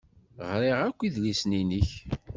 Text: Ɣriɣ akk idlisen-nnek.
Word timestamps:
Ɣriɣ 0.49 0.77
akk 0.87 0.99
idlisen-nnek. 1.01 1.89